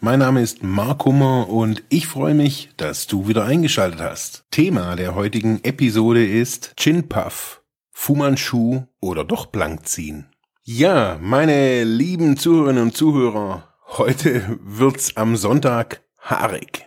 Mein 0.00 0.20
Name 0.20 0.42
ist 0.42 0.62
Mark 0.62 1.04
Hummer 1.04 1.48
und 1.48 1.82
ich 1.88 2.06
freue 2.06 2.34
mich, 2.34 2.70
dass 2.76 3.06
du 3.06 3.28
wieder 3.28 3.44
eingeschaltet 3.44 4.00
hast. 4.00 4.44
Thema 4.50 4.96
der 4.96 5.14
heutigen 5.14 5.62
Episode 5.64 6.24
ist 6.24 6.74
Chin 6.76 7.08
Puff, 7.08 7.62
Fu 7.90 8.14
Manchu 8.14 8.82
oder 9.00 9.24
doch 9.24 9.46
blank 9.46 9.86
ziehen. 9.86 10.26
Ja, 10.62 11.18
meine 11.20 11.84
lieben 11.84 12.36
Zuhörerinnen 12.36 12.82
und 12.82 12.96
Zuhörer, 12.96 13.68
Heute 13.96 14.58
wird's 14.62 15.16
am 15.16 15.34
Sonntag 15.36 16.02
haarig. 16.20 16.86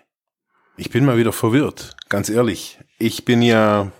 Ich 0.77 0.91
bin 0.91 1.03
mal 1.03 1.17
wieder 1.17 1.33
verwirrt, 1.33 1.97
ganz 2.09 2.29
ehrlich. 2.29 2.79
Ich 2.99 3.25
bin 3.25 3.41
ja 3.41 3.91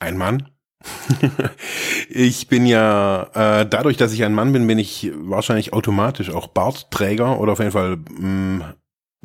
ein 0.00 0.18
Mann. 0.18 0.50
ich 2.08 2.48
bin 2.48 2.66
ja, 2.66 3.24
äh, 3.34 3.66
dadurch, 3.66 3.96
dass 3.96 4.12
ich 4.12 4.24
ein 4.24 4.34
Mann 4.34 4.52
bin, 4.52 4.66
bin 4.66 4.78
ich 4.78 5.10
wahrscheinlich 5.14 5.72
automatisch 5.72 6.30
auch 6.30 6.46
Bartträger 6.46 7.38
oder 7.38 7.52
auf 7.52 7.58
jeden 7.58 7.72
Fall 7.72 7.96
mh, 7.96 8.26
mm, 8.26 8.64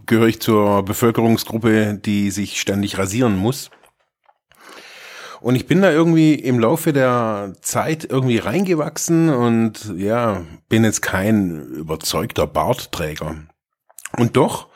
gehöre 0.05 0.27
ich 0.27 0.41
zur 0.41 0.83
Bevölkerungsgruppe, 0.83 1.95
die 1.95 2.31
sich 2.31 2.59
ständig 2.59 2.97
rasieren 2.97 3.37
muss. 3.37 3.71
Und 5.41 5.55
ich 5.55 5.67
bin 5.67 5.81
da 5.81 5.91
irgendwie 5.91 6.33
im 6.33 6.59
Laufe 6.59 6.91
der 6.91 7.53
Zeit 7.61 8.07
irgendwie 8.09 8.37
reingewachsen 8.37 9.29
und 9.29 9.93
ja, 9.95 10.43
bin 10.69 10.83
jetzt 10.83 11.01
kein 11.01 11.61
überzeugter 11.67 12.47
Bartträger. 12.47 13.35
Und 14.17 14.37
doch 14.37 14.69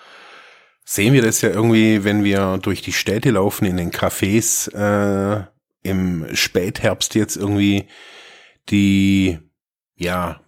sehen 0.85 1.13
wir 1.13 1.21
das 1.21 1.41
ja 1.41 1.49
irgendwie, 1.49 2.03
wenn 2.03 2.23
wir 2.23 2.59
durch 2.61 2.81
die 2.81 2.93
Städte 2.93 3.31
laufen, 3.31 3.65
in 3.65 3.77
den 3.77 3.91
Cafés, 3.91 4.71
äh, 4.73 5.45
im 5.81 6.27
Spätherbst 6.33 7.15
jetzt 7.15 7.37
irgendwie 7.37 7.87
die, 8.69 9.39
ja, 9.95 10.41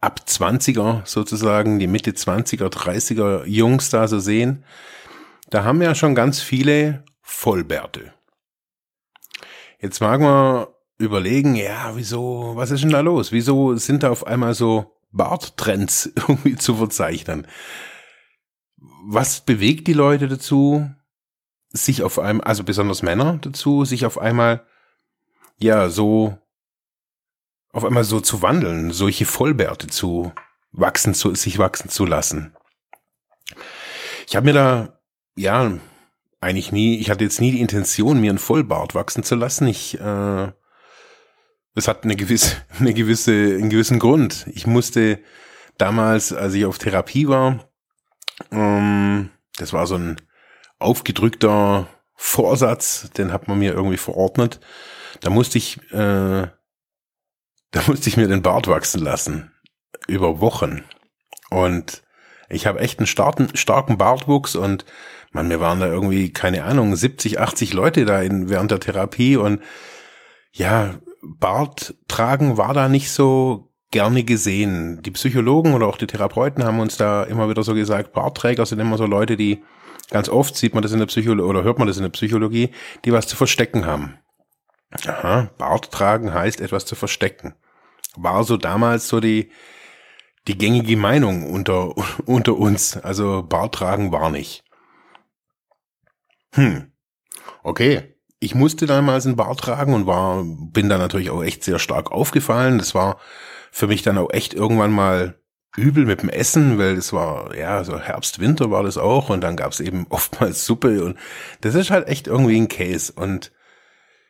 ab 0.00 0.20
20er 0.26 1.06
sozusagen, 1.06 1.78
die 1.78 1.86
Mitte 1.86 2.12
20er, 2.12 2.68
30er 2.68 3.44
Jungs 3.46 3.90
da 3.90 4.06
so 4.08 4.18
sehen. 4.18 4.64
Da 5.50 5.64
haben 5.64 5.80
wir 5.80 5.88
ja 5.88 5.94
schon 5.94 6.14
ganz 6.14 6.40
viele 6.40 7.04
Vollbärte. 7.22 8.12
Jetzt 9.80 10.00
mag 10.00 10.20
man 10.20 10.66
überlegen, 10.98 11.54
ja, 11.54 11.92
wieso, 11.94 12.52
was 12.54 12.70
ist 12.70 12.82
denn 12.82 12.90
da 12.90 13.00
los? 13.00 13.32
Wieso 13.32 13.74
sind 13.76 14.02
da 14.02 14.10
auf 14.10 14.26
einmal 14.26 14.54
so 14.54 14.96
Barttrends 15.12 16.06
irgendwie 16.16 16.56
zu 16.56 16.76
verzeichnen? 16.76 17.46
Was 19.08 19.40
bewegt 19.40 19.86
die 19.88 19.92
Leute 19.92 20.28
dazu, 20.28 20.90
sich 21.68 22.02
auf 22.02 22.18
einmal, 22.18 22.46
also 22.46 22.64
besonders 22.64 23.02
Männer 23.02 23.38
dazu, 23.40 23.84
sich 23.84 24.06
auf 24.06 24.18
einmal, 24.18 24.66
ja, 25.58 25.88
so, 25.88 26.38
auf 27.72 27.84
einmal 27.84 28.04
so 28.04 28.20
zu 28.20 28.42
wandeln, 28.42 28.92
solche 28.92 29.26
Vollbärte 29.26 29.86
zu 29.86 30.32
wachsen, 30.72 31.14
zu, 31.14 31.34
sich 31.34 31.58
wachsen 31.58 31.90
zu 31.90 32.06
lassen? 32.06 32.56
Ich 34.26 34.36
habe 34.36 34.46
mir 34.46 34.52
da, 34.54 35.00
ja, 35.36 35.78
eigentlich 36.40 36.72
nie, 36.72 36.98
ich 36.98 37.10
hatte 37.10 37.24
jetzt 37.24 37.40
nie 37.40 37.52
die 37.52 37.60
Intention, 37.60 38.20
mir 38.20 38.30
einen 38.30 38.38
Vollbart 38.38 38.94
wachsen 38.94 39.22
zu 39.22 39.34
lassen. 39.34 39.66
Ich, 39.66 39.98
äh, 39.98 40.52
das 41.74 41.88
hat 41.88 42.04
eine 42.04 42.16
gewisse, 42.16 42.56
eine 42.78 42.94
gewisse, 42.94 43.32
einen 43.32 43.70
gewissen 43.70 43.98
Grund. 43.98 44.46
Ich 44.52 44.66
musste 44.66 45.20
damals, 45.78 46.32
als 46.32 46.54
ich 46.54 46.64
auf 46.64 46.78
Therapie 46.78 47.28
war, 47.28 47.68
ähm, 48.50 49.30
das 49.58 49.72
war 49.72 49.86
so 49.86 49.96
ein 49.96 50.20
aufgedrückter 50.78 51.88
Vorsatz, 52.14 53.10
den 53.16 53.32
hat 53.32 53.48
man 53.48 53.58
mir 53.58 53.72
irgendwie 53.72 53.96
verordnet. 53.96 54.60
Da 55.20 55.30
musste 55.30 55.58
ich, 55.58 55.78
äh, 55.92 56.46
da 57.70 57.82
musste 57.86 58.08
ich 58.08 58.16
mir 58.16 58.28
den 58.28 58.42
Bart 58.42 58.68
wachsen 58.68 59.02
lassen 59.02 59.52
über 60.06 60.40
Wochen. 60.40 60.84
Und 61.50 62.02
ich 62.48 62.66
habe 62.66 62.80
echt 62.80 62.98
einen 62.98 63.06
starken, 63.06 63.54
starken 63.56 63.98
Bartwuchs 63.98 64.56
und 64.56 64.84
man, 65.32 65.50
wir 65.50 65.60
waren 65.60 65.80
da 65.80 65.86
irgendwie, 65.86 66.32
keine 66.32 66.64
Ahnung, 66.64 66.94
70, 66.96 67.40
80 67.40 67.72
Leute 67.72 68.04
da 68.04 68.22
in, 68.22 68.48
während 68.48 68.70
der 68.70 68.80
Therapie 68.80 69.36
und 69.36 69.60
ja, 70.52 70.94
Bart 71.22 71.94
tragen 72.08 72.56
war 72.56 72.72
da 72.72 72.88
nicht 72.88 73.10
so 73.10 73.72
gerne 73.90 74.24
gesehen. 74.24 75.02
Die 75.02 75.10
Psychologen 75.10 75.74
oder 75.74 75.86
auch 75.86 75.98
die 75.98 76.06
Therapeuten 76.06 76.64
haben 76.64 76.80
uns 76.80 76.96
da 76.96 77.24
immer 77.24 77.48
wieder 77.48 77.62
so 77.62 77.74
gesagt, 77.74 78.12
Bartträger 78.12 78.64
sind 78.64 78.78
immer 78.78 78.96
so 78.96 79.06
Leute, 79.06 79.36
die 79.36 79.62
ganz 80.10 80.28
oft 80.28 80.56
sieht 80.56 80.74
man 80.74 80.82
das 80.82 80.92
in 80.92 80.98
der 80.98 81.06
Psychologie 81.06 81.48
oder 81.48 81.62
hört 81.64 81.78
man 81.78 81.88
das 81.88 81.96
in 81.96 82.02
der 82.02 82.10
Psychologie, 82.10 82.70
die 83.04 83.12
was 83.12 83.26
zu 83.26 83.36
verstecken 83.36 83.86
haben. 83.86 84.18
Aha, 85.06 85.50
Bart 85.58 85.90
tragen 85.90 86.32
heißt 86.32 86.60
etwas 86.60 86.86
zu 86.86 86.94
verstecken. 86.94 87.54
War 88.16 88.44
so 88.44 88.56
damals 88.56 89.08
so 89.08 89.20
die, 89.20 89.50
die 90.46 90.56
gängige 90.56 90.96
Meinung 90.96 91.50
unter, 91.50 91.94
unter 92.26 92.56
uns. 92.56 92.96
Also 92.96 93.42
Bart 93.42 93.74
tragen 93.74 94.12
war 94.12 94.30
nicht. 94.30 94.64
Hm. 96.54 96.92
Okay. 97.62 98.12
Ich 98.38 98.54
musste 98.54 98.86
damals 98.86 99.26
einen 99.26 99.36
Bart 99.36 99.60
tragen 99.60 99.94
und 99.94 100.06
war, 100.06 100.44
bin 100.44 100.88
da 100.88 100.98
natürlich 100.98 101.30
auch 101.30 101.42
echt 101.42 101.64
sehr 101.64 101.78
stark 101.78 102.12
aufgefallen. 102.12 102.78
Das 102.78 102.94
war 102.94 103.18
für 103.72 103.86
mich 103.86 104.02
dann 104.02 104.18
auch 104.18 104.30
echt 104.30 104.52
irgendwann 104.52 104.92
mal 104.92 105.40
übel 105.76 106.06
mit 106.06 106.22
dem 106.22 106.28
Essen, 106.28 106.78
weil 106.78 106.96
es 106.96 107.12
war, 107.12 107.54
ja, 107.54 107.84
so 107.84 107.98
Herbst, 107.98 108.40
Winter 108.40 108.70
war 108.70 108.82
das 108.82 108.98
auch 108.98 109.28
und 109.28 109.42
dann 109.42 109.56
gab's 109.56 109.80
eben 109.80 110.06
oftmals 110.10 110.64
Suppe 110.64 111.04
und 111.04 111.18
das 111.60 111.74
ist 111.74 111.90
halt 111.90 112.08
echt 112.08 112.26
irgendwie 112.26 112.58
ein 112.58 112.68
Case 112.68 113.12
und 113.14 113.52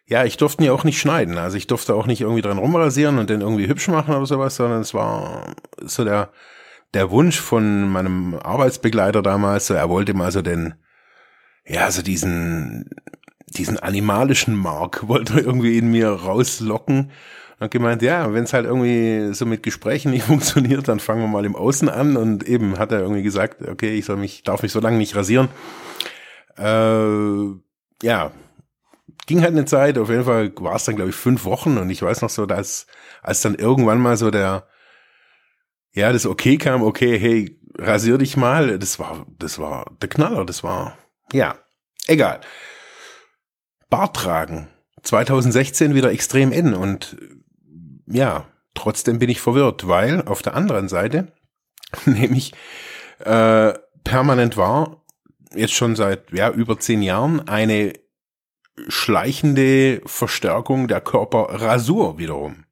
ja, 0.09 0.25
ich 0.25 0.37
durfte 0.37 0.63
ihn 0.63 0.67
ja 0.67 0.73
auch 0.73 0.85
nicht 0.85 1.01
schneiden, 1.01 1.37
also 1.37 1.57
ich 1.57 1.67
durfte 1.67 1.95
auch 1.95 2.07
nicht 2.07 2.21
irgendwie 2.21 2.43
dran 2.43 2.59
rumrasieren 2.59 3.19
und 3.19 3.29
den 3.29 3.41
irgendwie 3.41 3.69
hübsch 3.69 3.89
machen 3.89 4.15
oder 4.15 4.27
sowas, 4.27 4.57
sondern 4.57 4.81
es 4.81 4.95
war 4.95 5.57
so 5.81 6.05
der, 6.05 6.31
der 6.95 7.11
Wunsch 7.11 7.41
von 7.41 7.89
meinem 7.89 8.35
Arbeitsbegleiter 8.35 9.23
damals, 9.23 9.67
so 9.67 9.75
er 9.75 9.89
wollte 9.89 10.15
mal 10.15 10.31
so 10.31 10.43
den, 10.43 10.75
ja, 11.67 11.91
so 11.91 12.03
diesen, 12.03 12.89
diesen 13.49 13.79
animalischen 13.79 14.55
Mark 14.55 15.09
wollte 15.09 15.35
er 15.35 15.45
irgendwie 15.45 15.79
in 15.79 15.91
mir 15.91 16.11
rauslocken. 16.11 17.11
Und 17.59 17.71
gemeint, 17.71 18.03
ja, 18.03 18.33
wenn 18.35 18.45
es 18.45 18.53
halt 18.53 18.67
irgendwie 18.67 19.33
so 19.33 19.47
mit 19.47 19.63
Gesprächen 19.63 20.11
nicht 20.11 20.25
funktioniert, 20.27 20.89
dann 20.89 21.01
fangen 21.01 21.23
wir 21.23 21.29
mal 21.29 21.45
im 21.45 21.57
Außen 21.57 21.89
an. 21.89 22.17
Und 22.17 22.45
eben 22.45 22.79
hat 22.79 22.93
er 22.93 23.01
irgendwie 23.01 23.23
gesagt, 23.23 23.67
okay, 23.67 23.95
ich 23.99 24.05
soll 24.05 24.17
mich, 24.17 24.43
darf 24.43 24.63
mich 24.63 24.73
so 24.73 24.81
lange 24.81 24.99
nicht 24.99 25.17
rasieren. 25.17 25.49
Äh, 26.59 28.07
ja, 28.07 28.31
ging 29.27 29.41
halt 29.41 29.53
eine 29.53 29.65
Zeit. 29.65 29.97
Auf 29.99 30.11
jeden 30.11 30.25
Fall 30.25 30.53
war 30.57 30.77
es 30.77 30.85
dann, 30.85 30.97
glaube 30.97 31.11
ich, 31.11 31.17
fünf 31.17 31.45
Wochen. 31.45 31.79
Und 31.79 31.89
ich 31.91 32.03
weiß 32.03 32.23
noch 32.23 32.31
so, 32.31 32.45
dass 32.47 32.87
als 33.23 33.41
dann 33.41 33.55
irgendwann 33.55 34.01
mal 34.01 34.17
so 34.17 34.31
der, 34.31 34.69
ja, 35.93 36.13
das 36.13 36.27
okay 36.27 36.59
kam, 36.59 36.83
okay, 36.83 37.19
hey, 37.19 37.59
rasier 37.79 38.19
dich 38.19 38.37
mal. 38.37 38.79
Das 38.79 38.99
war, 38.99 39.27
das 39.39 39.59
war 39.59 39.97
der 40.03 40.11
Knaller. 40.11 40.45
Das 40.45 40.63
war 40.63 40.99
ja, 41.33 41.57
egal. 42.07 42.41
Bart 43.89 44.17
tragen. 44.17 44.69
2016 45.03 45.95
wieder 45.95 46.11
extrem 46.11 46.53
in 46.53 46.75
und 46.75 47.17
ja, 48.07 48.47
trotzdem 48.75 49.19
bin 49.19 49.31
ich 49.31 49.41
verwirrt, 49.41 49.89
weil 49.89 50.23
auf 50.23 50.43
der 50.43 50.55
anderen 50.55 50.89
Seite 50.89 51.33
nämlich 52.05 52.53
äh, 53.21 53.75
permanent 54.05 54.57
war, 54.57 55.05
jetzt 55.55 55.75
schon 55.75 55.97
seit 55.97 56.33
ja, 56.33 56.51
über 56.51 56.79
zehn 56.79 57.03
Jahren, 57.03 57.49
eine 57.49 57.93
schleichende 58.89 60.03
Verstärkung 60.05 60.87
der 60.87 61.01
Körperrasur 61.01 62.19
wiederum. 62.19 62.65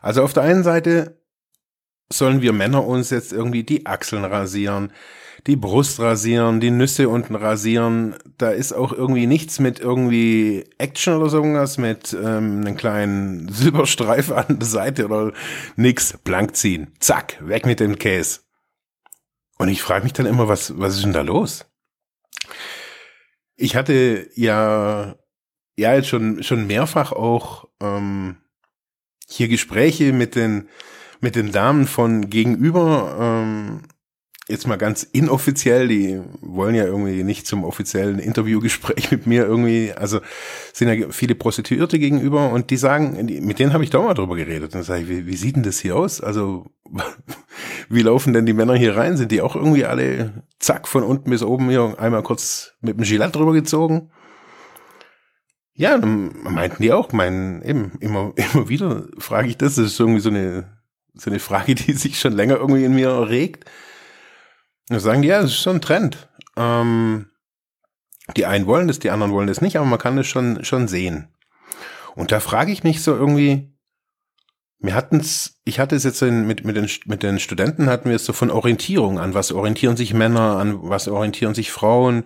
Also 0.00 0.22
auf 0.22 0.32
der 0.32 0.44
einen 0.44 0.64
Seite 0.64 1.20
sollen 2.10 2.40
wir 2.40 2.52
Männer 2.52 2.86
uns 2.86 3.10
jetzt 3.10 3.32
irgendwie 3.32 3.64
die 3.64 3.86
Achseln 3.86 4.24
rasieren, 4.24 4.92
die 5.46 5.56
Brust 5.56 6.00
rasieren, 6.00 6.60
die 6.60 6.70
Nüsse 6.70 7.08
unten 7.08 7.36
rasieren. 7.36 8.16
Da 8.36 8.50
ist 8.50 8.72
auch 8.72 8.92
irgendwie 8.92 9.26
nichts 9.26 9.60
mit 9.60 9.78
irgendwie 9.78 10.64
Action 10.78 11.14
oder 11.14 11.28
so 11.28 11.36
irgendwas, 11.38 11.78
mit 11.78 12.12
ähm, 12.12 12.60
einem 12.60 12.76
kleinen 12.76 13.48
Silberstreif 13.52 14.32
an 14.32 14.58
der 14.58 14.66
Seite 14.66 15.04
oder 15.06 15.32
nix. 15.76 16.18
Blank 16.24 16.56
ziehen. 16.56 16.92
Zack, 16.98 17.38
weg 17.46 17.64
mit 17.66 17.80
dem 17.80 17.98
Käse. 17.98 18.40
Und 19.58 19.68
ich 19.68 19.82
frage 19.82 20.04
mich 20.04 20.12
dann 20.12 20.26
immer, 20.26 20.48
was, 20.48 20.78
was 20.78 20.96
ist 20.96 21.04
denn 21.04 21.12
da 21.12 21.22
los? 21.22 21.64
Ich 23.54 23.76
hatte 23.76 24.28
ja, 24.34 25.16
ja 25.76 25.94
jetzt 25.94 26.08
schon, 26.08 26.42
schon 26.42 26.66
mehrfach 26.66 27.12
auch 27.12 27.68
ähm, 27.80 28.36
hier 29.28 29.48
Gespräche 29.48 30.12
mit 30.12 30.34
den, 30.34 30.68
mit 31.20 31.36
den 31.36 31.52
Damen 31.52 31.86
von 31.86 32.28
gegenüber, 32.28 33.16
ähm, 33.18 33.82
jetzt 34.48 34.68
mal 34.68 34.76
ganz 34.76 35.02
inoffiziell, 35.02 35.88
die 35.88 36.20
wollen 36.40 36.76
ja 36.76 36.84
irgendwie 36.84 37.24
nicht 37.24 37.46
zum 37.46 37.64
offiziellen 37.64 38.18
Interviewgespräch 38.18 39.10
mit 39.10 39.26
mir 39.26 39.44
irgendwie, 39.44 39.92
also 39.92 40.20
sind 40.72 40.88
ja 40.88 41.08
viele 41.10 41.34
Prostituierte 41.34 41.98
gegenüber 41.98 42.50
und 42.52 42.70
die 42.70 42.76
sagen, 42.76 43.16
mit 43.44 43.58
denen 43.58 43.72
habe 43.72 43.82
ich 43.82 43.90
da 43.90 44.00
mal 44.00 44.14
drüber 44.14 44.36
geredet. 44.36 44.64
Und 44.64 44.74
dann 44.76 44.82
sage 44.84 45.02
ich, 45.02 45.08
wie, 45.08 45.26
wie 45.26 45.36
sieht 45.36 45.56
denn 45.56 45.64
das 45.64 45.80
hier 45.80 45.96
aus? 45.96 46.20
Also 46.20 46.66
wie 47.88 48.02
laufen 48.02 48.32
denn 48.32 48.46
die 48.46 48.52
Männer 48.52 48.76
hier 48.76 48.96
rein? 48.96 49.16
Sind 49.16 49.32
die 49.32 49.42
auch 49.42 49.56
irgendwie 49.56 49.84
alle 49.84 50.44
zack 50.60 50.86
von 50.86 51.02
unten 51.02 51.30
bis 51.30 51.42
oben 51.42 51.68
hier 51.68 51.96
einmal 51.98 52.22
kurz 52.22 52.74
mit 52.80 52.98
dem 52.98 53.04
Gilet 53.04 53.34
drüber 53.34 53.52
gezogen? 53.52 54.10
Ja, 55.74 55.98
dann 55.98 56.34
meinten 56.42 56.82
die 56.82 56.92
auch, 56.92 57.12
meinen, 57.12 57.62
eben, 57.62 57.92
immer, 57.98 58.32
immer 58.54 58.68
wieder 58.68 59.08
frage 59.18 59.48
ich 59.48 59.58
das, 59.58 59.74
das 59.74 59.86
ist 59.86 60.00
irgendwie 60.00 60.20
so 60.20 60.30
eine, 60.30 60.78
so 61.14 61.30
eine 61.30 61.40
Frage, 61.40 61.74
die 61.74 61.94
sich 61.94 62.20
schon 62.20 62.32
länger 62.32 62.58
irgendwie 62.58 62.84
in 62.84 62.94
mir 62.94 63.28
regt 63.28 63.64
da 64.88 65.00
sagen 65.00 65.22
die, 65.22 65.28
ja, 65.28 65.42
das 65.42 65.52
ist 65.52 65.62
so 65.62 65.70
ein 65.70 65.80
Trend. 65.80 66.28
Ähm, 66.56 67.26
die 68.36 68.46
einen 68.46 68.66
wollen 68.66 68.88
das, 68.88 68.98
die 68.98 69.10
anderen 69.10 69.32
wollen 69.32 69.46
das 69.46 69.60
nicht, 69.60 69.76
aber 69.76 69.86
man 69.86 69.98
kann 69.98 70.16
das 70.16 70.26
schon, 70.26 70.64
schon 70.64 70.88
sehen. 70.88 71.28
Und 72.14 72.32
da 72.32 72.40
frage 72.40 72.72
ich 72.72 72.82
mich 72.82 73.02
so 73.02 73.14
irgendwie, 73.14 73.72
wir 74.78 74.94
hatten's, 74.94 75.60
ich 75.64 75.78
hatte 75.78 75.96
es 75.96 76.04
jetzt 76.04 76.22
in, 76.22 76.46
mit, 76.46 76.64
mit, 76.64 76.76
den, 76.76 76.88
mit 77.06 77.22
den 77.22 77.38
Studenten 77.38 77.88
hatten 77.88 78.08
wir 78.08 78.16
es 78.16 78.24
so 78.24 78.32
von 78.32 78.50
Orientierung 78.50 79.18
an, 79.18 79.34
was 79.34 79.52
orientieren 79.52 79.96
sich 79.96 80.14
Männer, 80.14 80.56
an 80.56 80.78
was 80.82 81.08
orientieren 81.08 81.54
sich 81.54 81.70
Frauen. 81.70 82.24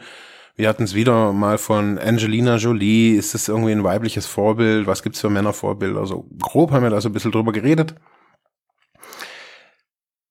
Wir 0.56 0.68
hatten 0.68 0.84
es 0.84 0.94
wieder 0.94 1.32
mal 1.32 1.58
von 1.58 1.98
Angelina 1.98 2.56
Jolie, 2.56 3.16
ist 3.16 3.34
das 3.34 3.48
irgendwie 3.48 3.72
ein 3.72 3.84
weibliches 3.84 4.26
Vorbild, 4.26 4.86
was 4.86 5.02
gibt's 5.02 5.20
für 5.20 5.30
Männervorbilder? 5.30 6.06
So 6.06 6.28
grob 6.40 6.70
haben 6.70 6.82
wir 6.82 6.90
da 6.90 7.00
so 7.00 7.08
ein 7.08 7.12
bisschen 7.12 7.32
drüber 7.32 7.52
geredet. 7.52 7.94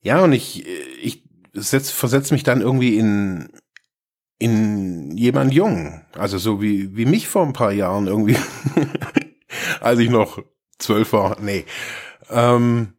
Ja, 0.01 0.21
und 0.23 0.33
ich, 0.33 0.65
ich 1.01 1.28
setz, 1.53 1.91
versetzt 1.91 2.31
mich 2.31 2.43
dann 2.43 2.61
irgendwie 2.61 2.97
in, 2.97 3.49
in 4.37 5.17
jemand 5.17 5.53
jung. 5.53 6.01
Also 6.13 6.37
so 6.37 6.61
wie, 6.61 6.95
wie 6.95 7.05
mich 7.05 7.27
vor 7.27 7.45
ein 7.45 7.53
paar 7.53 7.71
Jahren 7.71 8.07
irgendwie, 8.07 8.37
als 9.81 9.99
ich 9.99 10.09
noch 10.09 10.41
zwölf 10.77 11.13
war. 11.13 11.39
Nee. 11.41 11.65
Ähm, 12.29 12.93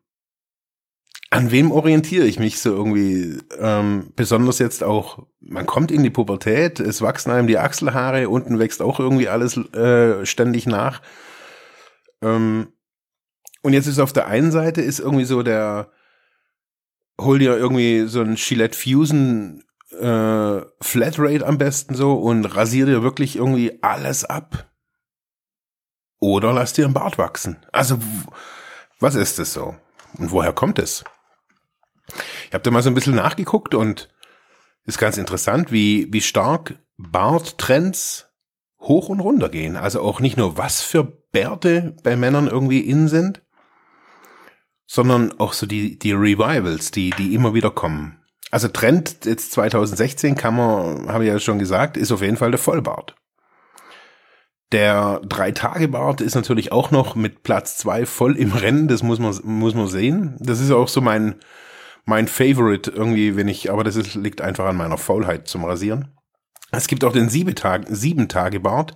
an 1.31 1.53
wem 1.53 1.71
orientiere 1.71 2.27
ich 2.27 2.41
mich 2.41 2.59
so 2.59 2.71
irgendwie? 2.71 3.39
Ähm, 3.59 4.13
besonders 4.17 4.59
jetzt 4.59 4.83
auch, 4.83 5.27
man 5.41 5.65
kommt 5.65 5.93
in 5.93 6.03
die 6.03 6.11
Pubertät, 6.11 6.81
es 6.81 7.03
wachsen 7.03 7.31
einem 7.31 7.47
die 7.47 7.59
Achselhaare, 7.59 8.29
unten 8.29 8.59
wächst 8.59 8.83
auch 8.83 8.99
irgendwie 8.99 9.29
alles 9.29 9.57
äh, 9.57 10.27
ständig 10.27 10.67
nach. 10.67 11.01
Ähm, 12.21 12.73
und 13.63 13.75
jetzt 13.75 13.87
ist 13.87 14.01
auf 14.01 14.13
der 14.13 14.27
einen 14.27 14.51
Seite 14.51 14.83
ist 14.83 14.99
irgendwie 14.99 15.25
so 15.25 15.43
der, 15.45 15.93
hol 17.23 17.39
dir 17.39 17.57
irgendwie 17.57 18.07
so 18.07 18.21
ein 18.21 18.37
Gillette 18.37 18.77
Fusion 18.77 19.65
äh, 19.93 20.61
Flatrate 20.81 21.47
am 21.47 21.59
besten 21.59 21.95
so 21.95 22.15
und 22.15 22.45
rasier 22.45 22.87
dir 22.87 23.03
wirklich 23.03 23.37
irgendwie 23.37 23.83
alles 23.83 24.25
ab. 24.25 24.71
Oder 26.21 26.53
lass 26.53 26.75
dir 26.75 26.85
einen 26.85 26.95
Bart 26.95 27.19
wachsen. 27.19 27.57
Also, 27.73 27.99
was 28.99 29.15
ist 29.15 29.39
das 29.39 29.53
so? 29.53 29.75
Und 30.19 30.31
woher 30.31 30.53
kommt 30.53 30.79
es? 30.79 31.05
Ich 32.49 32.55
habe 32.55 32.63
da 32.63 32.71
mal 32.71 32.83
so 32.83 32.91
ein 32.91 32.95
bisschen 32.95 33.15
nachgeguckt 33.15 33.75
und 33.75 34.09
ist 34.85 34.99
ganz 34.99 35.17
interessant, 35.17 35.73
wie, 35.73 36.13
wie 36.13 36.21
stark 36.21 36.79
Barttrends 36.97 38.31
hoch 38.81 39.09
und 39.09 39.21
runter 39.21 39.49
gehen. 39.49 39.77
Also 39.77 40.03
auch 40.03 40.21
nicht 40.21 40.37
nur 40.37 40.59
was 40.59 40.83
für 40.83 41.05
Bärte 41.05 41.97
bei 42.03 42.17
Männern 42.17 42.49
irgendwie 42.49 42.81
in 42.81 43.09
sind, 43.09 43.43
sondern 44.93 45.39
auch 45.39 45.53
so 45.53 45.67
die, 45.67 46.01
die 46.01 46.11
Revivals, 46.11 46.91
die, 46.91 47.11
die 47.11 47.33
immer 47.33 47.55
wieder 47.55 47.71
kommen. 47.71 48.19
Also 48.51 48.67
Trend 48.67 49.25
jetzt 49.25 49.53
2016 49.53 50.35
kann 50.35 50.57
man, 50.57 51.09
habe 51.09 51.23
ich 51.23 51.31
ja 51.31 51.39
schon 51.39 51.61
gesagt, 51.61 51.97
ist 51.97 52.11
auf 52.11 52.23
jeden 52.23 52.37
Fall 52.37 52.51
der 52.51 52.59
Vollbart. 52.59 53.15
Der 54.73 55.21
Drei-Tage-Bart 55.25 56.21
ist 56.21 56.35
natürlich 56.35 56.73
auch 56.73 56.91
noch 56.91 57.15
mit 57.15 57.45
Platz 57.45 57.77
zwei 57.77 58.05
voll 58.05 58.37
im 58.37 58.51
Rennen, 58.51 58.89
das 58.89 59.05
muss 59.05 59.21
man, 59.21 59.39
muss 59.45 59.75
man 59.75 59.87
sehen. 59.87 60.37
Das 60.41 60.59
ist 60.59 60.73
auch 60.73 60.89
so 60.89 61.01
mein, 61.01 61.37
mein 62.05 62.27
Favorite 62.27 62.91
irgendwie, 62.91 63.37
wenn 63.37 63.47
ich, 63.47 63.71
aber 63.71 63.85
das 63.85 63.95
ist, 63.95 64.17
liegt 64.17 64.41
einfach 64.41 64.67
an 64.67 64.77
meiner 64.77 64.99
Faulheit 64.99 65.47
zum 65.47 65.65
Rasieren. 65.65 66.19
Es 66.73 66.89
gibt 66.89 67.05
auch 67.05 67.13
den 67.13 67.29
Sieben-Tage-Bart. 67.29 68.95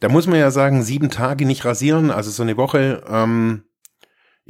Da 0.00 0.08
muss 0.10 0.26
man 0.26 0.38
ja 0.38 0.50
sagen, 0.50 0.82
sieben 0.82 1.08
Tage 1.08 1.46
nicht 1.46 1.64
rasieren, 1.64 2.10
also 2.10 2.30
so 2.30 2.42
eine 2.42 2.58
Woche, 2.58 3.02
ähm, 3.08 3.64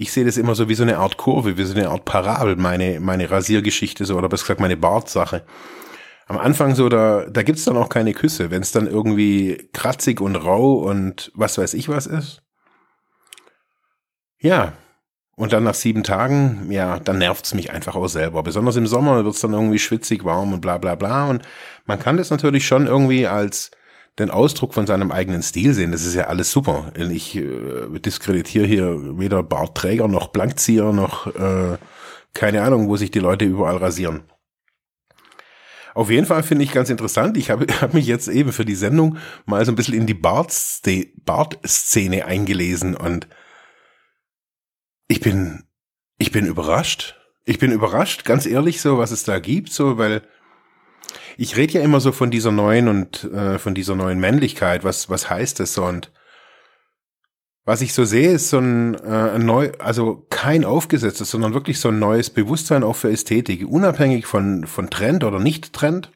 ich 0.01 0.13
sehe 0.13 0.25
das 0.25 0.37
immer 0.37 0.55
so 0.55 0.69
wie 0.69 0.77
so 0.77 0.85
eine 0.85 0.99
Art 0.99 1.17
Kurve, 1.17 1.59
wie 1.59 1.65
so 1.65 1.75
eine 1.75 1.91
Art 1.91 2.05
Parabel, 2.05 2.55
meine, 2.55 3.01
meine 3.01 3.29
Rasiergeschichte 3.29 4.05
so, 4.05 4.17
oder 4.17 4.29
besser 4.29 4.45
gesagt 4.45 4.61
meine 4.61 4.77
Bartsache. 4.77 5.45
Am 6.29 6.39
Anfang 6.39 6.77
so, 6.77 6.89
da, 6.89 7.27
da 7.29 7.43
gibt's 7.43 7.65
dann 7.65 7.77
auch 7.77 7.89
keine 7.89 8.13
Küsse, 8.13 8.53
wenn 8.53 8.63
es 8.63 8.71
dann 8.71 8.87
irgendwie 8.87 9.69
kratzig 9.73 10.21
und 10.21 10.37
rau 10.37 10.75
und 10.75 11.33
was 11.35 11.59
weiß 11.59 11.75
ich 11.75 11.89
was 11.89 12.07
ist. 12.07 12.43
Ja, 14.39 14.75
und 15.35 15.53
dann 15.53 15.65
nach 15.65 15.75
sieben 15.75 16.05
Tagen, 16.05 16.71
ja, 16.71 17.01
dann 17.01 17.19
nervt's 17.19 17.53
mich 17.53 17.73
einfach 17.73 17.97
auch 17.97 18.07
selber. 18.07 18.45
Besonders 18.45 18.77
im 18.77 18.87
Sommer 18.87 19.25
wird's 19.25 19.41
dann 19.41 19.53
irgendwie 19.53 19.81
schwitzig, 19.81 20.25
warm 20.25 20.53
und 20.53 20.61
bla 20.61 20.79
bla 20.79 20.95
bla. 20.95 21.29
Und 21.29 21.43
man 21.87 21.99
kann 21.99 22.17
das 22.17 22.31
natürlich 22.31 22.69
schon 22.69 22.87
irgendwie 22.87 23.27
als 23.27 23.73
den 24.19 24.31
Ausdruck 24.31 24.75
von 24.75 24.87
seinem 24.87 25.13
eigenen 25.13 25.43
Stil 25.43 25.75
sehen. 25.75 25.93
Das 25.93 26.05
ist 26.05 26.15
ja 26.15 26.25
alles 26.25 26.51
super. 26.51 26.93
Ich 26.97 27.37
äh, 27.37 28.01
diskreditiere 28.01 28.67
hier 28.67 29.19
weder 29.19 29.43
Bartträger 29.43 30.09
noch 30.09 30.29
Blankzieher 30.29 30.93
noch 30.93 31.27
äh, 31.35 31.79
keine 32.35 32.63
Ahnung, 32.63 32.89
wo 32.89 32.97
sich 32.97 33.11
die 33.11 33.19
Leute 33.19 33.45
überall 33.45 33.77
rasieren. 33.77 34.23
Auf 35.95 36.11
jeden 36.11 36.27
Fall 36.27 36.45
finde 36.45 36.65
ich 36.65 36.73
ganz 36.73 36.91
interessant. 36.91 37.37
Ich 37.37 37.51
habe 37.51 37.67
hab 37.81 37.95
mich 37.95 38.07
jetzt 38.07 38.29
eben 38.29 38.53
für 38.53 38.65
die 38.65 38.77
Sendung 38.77 39.19
mal 39.47 39.65
so 39.65 39.73
ein 39.73 39.77
bisschen 39.77 39.95
in 39.95 40.07
die 40.07 40.15
Bart-Szene 40.15 42.25
eingelesen 42.25 42.97
und 42.97 43.29
ich 45.09 45.21
bin, 45.21 45.65
ich 46.19 46.33
bin 46.33 46.47
überrascht. 46.47 47.15
Ich 47.45 47.59
bin 47.59 47.73
überrascht, 47.73 48.25
ganz 48.25 48.45
ehrlich, 48.45 48.81
so 48.81 48.99
was 48.99 49.11
es 49.11 49.25
da 49.25 49.39
gibt, 49.39 49.73
so, 49.73 49.97
weil 49.97 50.23
ich 51.37 51.57
rede 51.57 51.75
ja 51.75 51.81
immer 51.81 52.01
so 52.01 52.13
von 52.13 52.31
dieser 52.31 52.53
neuen 52.53 52.89
und 52.89 53.25
äh, 53.25 53.59
von 53.59 53.75
dieser 53.75 53.95
neuen 53.95 54.19
Männlichkeit. 54.19 54.85
Was, 54.85 55.09
was 55.09 55.31
heißt 55.31 55.61
das 55.61 55.75
so? 55.75 55.85
Und 55.85 56.11
was 57.65 57.83
ich 57.83 57.93
so 57.93 58.05
sehe, 58.05 58.33
ist 58.33 58.49
so 58.49 58.59
ein, 58.59 58.95
äh, 58.95 59.33
ein 59.35 59.45
neu, 59.45 59.73
also 59.79 60.27
kein 60.31 60.65
aufgesetztes, 60.65 61.31
sondern 61.31 61.53
wirklich 61.55 61.81
so 61.81 61.89
ein 61.91 61.99
neues 61.99 62.31
Bewusstsein 62.31 62.83
auch 62.83 62.97
für 62.97 63.11
Ästhetik, 63.11 63.69
unabhängig 63.69 64.27
von, 64.27 64.67
von 64.67 64.89
Trend 64.89 65.23
oder 65.23 65.39
Nicht-Trend. 65.39 66.11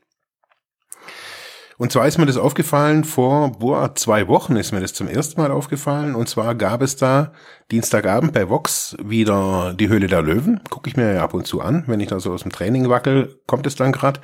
Und 1.77 1.93
zwar 1.93 2.07
ist 2.07 2.17
mir 2.17 2.27
das 2.27 2.37
aufgefallen 2.37 3.05
vor, 3.05 3.53
boah, 3.59 3.95
zwei 3.97 4.29
Wochen 4.29 4.57
ist 4.57 4.73
mir 4.73 4.81
das 4.81 4.95
zum 4.95 5.09
ersten 5.09 5.41
Mal 5.41 5.51
aufgefallen. 5.51 6.15
Und 6.15 6.29
zwar 6.29 6.55
gab 6.55 6.81
es 6.81 6.97
da 6.97 7.33
Dienstagabend 7.71 8.33
bei 8.33 8.49
Vox 8.49 8.97
wieder 9.03 9.75
die 9.75 9.89
Höhle 9.89 10.07
der 10.07 10.23
Löwen. 10.23 10.61
Gucke 10.71 10.89
ich 10.89 10.97
mir 10.97 11.13
ja 11.15 11.23
ab 11.25 11.35
und 11.35 11.47
zu 11.47 11.61
an. 11.61 11.85
Wenn 11.87 12.01
ich 12.01 12.09
da 12.09 12.21
so 12.21 12.33
aus 12.33 12.43
dem 12.43 12.53
Training 12.53 12.89
wackel, 12.89 13.41
kommt 13.47 13.67
es 13.67 13.75
dann 13.75 13.93
gerade. 13.93 14.21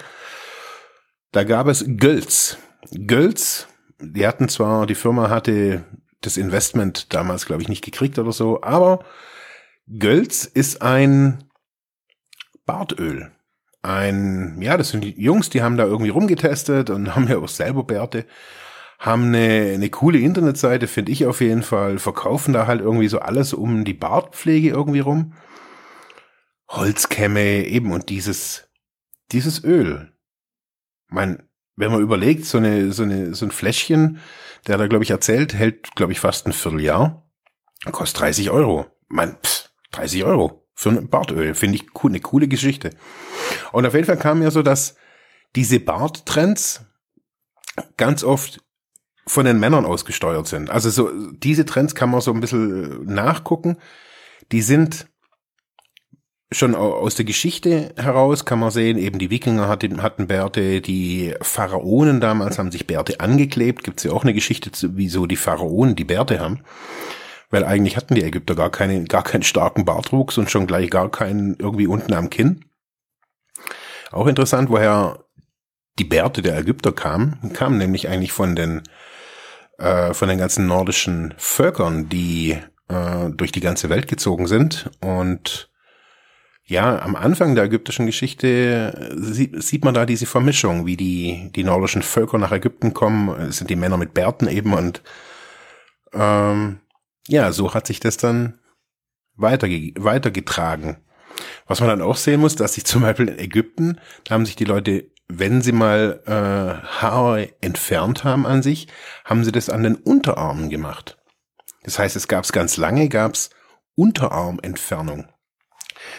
Da 1.33 1.45
gab 1.45 1.67
es 1.67 1.85
Gölz. 1.87 2.57
Gölz, 3.07 3.69
die 4.01 4.27
hatten 4.27 4.49
zwar, 4.49 4.87
die 4.87 4.95
Firma 4.95 5.29
hatte 5.29 5.85
das 6.21 6.37
Investment 6.37 7.13
damals, 7.13 7.47
glaube 7.47 7.63
ich, 7.63 7.69
nicht 7.69 7.85
gekriegt 7.85 8.19
oder 8.19 8.33
so, 8.33 8.63
aber 8.63 9.05
Gölz 9.87 10.45
ist 10.45 10.83
ein 10.83 11.45
Bartöl. 12.65 13.33
Ein, 13.83 14.61
ja, 14.61 14.77
das 14.77 14.91
sind 14.91 15.05
Jungs, 15.05 15.51
die 15.51 15.63
haben 15.63 15.77
da 15.77 15.85
irgendwie 15.85 16.11
rumgetestet 16.11 16.91
und 16.91 17.15
haben 17.15 17.29
ja 17.29 17.39
auch 17.39 17.49
selber 17.49 17.85
Bärte, 17.85 18.27
haben 18.99 19.27
eine, 19.27 19.73
eine 19.75 19.91
coole 19.91 20.19
Internetseite, 20.19 20.87
finde 20.87 21.13
ich 21.13 21.27
auf 21.27 21.41
jeden 21.41 21.63
Fall, 21.63 21.99
verkaufen 21.99 22.53
da 22.53 22.67
halt 22.67 22.81
irgendwie 22.81 23.09
so 23.09 23.21
alles 23.21 23.53
um 23.53 23.85
die 23.85 23.95
Bartpflege 23.95 24.71
irgendwie 24.71 25.01
rum. 25.01 25.35
Holzkämme 26.69 27.67
eben 27.67 27.93
und 27.93 28.09
dieses, 28.09 28.69
dieses 29.31 29.63
Öl 29.63 30.13
mein, 31.09 31.43
wenn 31.77 31.93
man 31.93 32.01
überlegt, 32.01 32.45
so 32.45 32.59
eine, 32.59 32.93
so 32.93 33.03
eine, 33.03 33.35
so 33.35 33.47
ein 33.47 33.51
Fläschchen, 33.51 34.19
der 34.67 34.79
da, 34.79 34.87
glaube 34.87 35.05
ich, 35.05 35.11
erzählt, 35.11 35.55
hält, 35.55 35.95
glaube 35.95 36.13
ich, 36.13 36.21
fast 36.21 36.47
ein 36.47 36.53
Vierteljahr, 36.53 37.29
kostet 37.93 38.21
30 38.21 38.51
Euro. 38.51 38.87
Mein, 39.09 39.37
pff, 39.43 39.71
30 39.93 40.25
Euro 40.25 40.69
für 40.75 40.91
ein 40.91 41.09
Bartöl, 41.09 41.55
finde 41.55 41.77
ich 41.77 41.87
cool, 42.03 42.11
eine 42.11 42.21
coole 42.21 42.49
Geschichte. 42.49 42.91
Und 43.73 43.87
auf 43.87 43.95
jeden 43.95 44.07
Fall 44.07 44.19
kam 44.19 44.41
mir 44.41 44.51
so, 44.51 44.63
dass 44.63 44.97
diese 45.57 45.81
Barttrends 45.81 46.85
ganz 47.97 48.23
oft 48.23 48.61
von 49.27 49.45
den 49.45 49.61
Männern 49.61 49.85
ausgesteuert 49.85 50.47
sind. 50.47 50.71
Also 50.71 50.91
so, 50.91 51.11
diese 51.33 51.65
Trends 51.65 51.95
kann 51.95 52.11
man 52.11 52.21
so 52.21 52.33
ein 52.33 52.41
bisschen 52.41 53.05
nachgucken. 53.07 53.79
Die 54.53 54.63
sind 54.63 55.09
schon 56.51 56.75
aus 56.75 57.15
der 57.15 57.27
Geschichte 57.27 57.93
heraus 57.97 58.45
kann 58.45 58.59
man 58.59 58.71
sehen, 58.71 58.97
eben 58.97 59.19
die 59.19 59.31
Wikinger 59.31 59.69
hatten, 59.69 60.03
hatten 60.03 60.29
Bärte, 60.29 60.81
die 60.81 61.35
Pharaonen 61.43 62.21
damals 62.21 62.59
haben 62.59 62.73
sich 62.73 62.87
Bärte 62.87 63.21
angeklebt. 63.21 63.85
Gibt 63.85 63.99
es 63.99 64.05
ja 64.05 64.13
auch 64.13 64.23
eine 64.23 64.33
Geschichte, 64.33 64.71
wieso 64.95 65.27
die 65.27 65.37
Pharaonen 65.37 65.95
die 65.95 66.05
Bärte 66.05 66.41
haben. 66.41 66.61
Weil 67.51 67.65
eigentlich 67.65 67.97
hatten 67.97 68.15
die 68.15 68.25
Ägypter 68.25 68.55
gar, 68.55 68.71
keine, 68.71 69.05
gar 69.05 69.25
keinen 69.25 69.43
starken 69.43 69.85
Bartwuchs 69.85 70.39
und 70.39 70.51
schon 70.51 70.67
gleich 70.67 70.91
gar 70.91 71.11
keinen 71.11 71.57
irgendwie 71.59 71.87
unten 71.87 72.13
am 72.15 72.31
Kinn. 72.31 72.65
Auch 74.11 74.27
interessant, 74.27 74.71
woher 74.71 75.25
die 75.99 76.05
Bärte 76.05 76.43
der 76.43 76.59
Ägypter 76.59 76.93
kamen, 76.93 77.53
kamen 77.55 77.77
nämlich 77.77 78.09
eigentlich 78.09 78.33
von 78.33 78.55
den 78.55 78.83
äh, 79.79 80.13
von 80.13 80.29
den 80.29 80.39
ganzen 80.39 80.67
nordischen 80.67 81.35
Völkern, 81.39 82.09
die 82.09 82.59
äh, 82.89 83.31
durch 83.31 83.53
die 83.53 83.61
ganze 83.61 83.89
Welt 83.89 84.09
gezogen 84.09 84.47
sind 84.47 84.91
und 85.01 85.71
ja, 86.69 87.01
am 87.01 87.17
Anfang 87.17 87.55
der 87.55 87.65
ägyptischen 87.65 88.05
Geschichte 88.05 89.11
sieht, 89.17 89.63
sieht 89.63 89.87
man 89.87 89.95
da 89.95 90.05
diese 90.05 90.27
Vermischung, 90.27 90.85
wie 90.85 90.99
die, 90.99 91.51
die 91.57 91.65
nordischen 91.65 92.03
Völker 92.03 92.37
nach 92.37 92.53
Ägypten 92.53 92.93
kommen, 92.93 93.31
es 93.41 93.57
sind 93.57 93.71
die 93.71 93.77
Männer 93.77 93.97
mit 93.97 94.13
Bärten 94.13 94.47
eben 94.49 94.75
und 94.75 95.03
ähm, 96.13 96.81
ja, 97.27 97.53
so 97.53 97.73
hat 97.73 97.87
sich 97.87 98.01
das 98.01 98.19
dann 98.19 98.59
weiterge 99.35 99.95
weitergetragen. 99.97 100.99
Was 101.67 101.81
man 101.81 101.89
dann 101.89 102.03
auch 102.03 102.17
sehen 102.17 102.41
muss, 102.41 102.55
dass 102.55 102.75
sich 102.75 102.85
zum 102.85 103.01
Beispiel 103.01 103.29
in 103.29 103.39
Ägypten, 103.39 103.99
da 104.25 104.35
haben 104.35 104.45
sich 104.45 104.57
die 104.57 104.65
Leute, 104.65 105.11
wenn 105.27 105.63
sie 105.63 105.73
mal 105.73 106.23
äh, 106.27 106.87
Haare 107.01 107.49
entfernt 107.63 108.25
haben 108.25 108.47
an 108.47 108.63
sich, 108.63 108.89
haben 109.25 109.43
sie 109.43 109.53
das 109.53 109.71
an 109.71 109.85
den 109.85 109.95
Unterarmen 109.95 110.69
gemacht. 110.69 111.17
Das 111.85 111.99
heißt, 111.99 112.15
es 112.15 112.29
gab 112.29 112.45
es 112.45 112.53
ganz 112.53 112.77
lange, 112.77 113.09
gab 113.09 113.33
es 113.33 113.49
Unterarmentfernung. 113.95 115.29